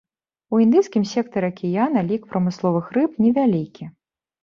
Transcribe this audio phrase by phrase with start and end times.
[0.55, 3.83] У індыйскім сектары акіяна лік прамысловых рыб невялікі.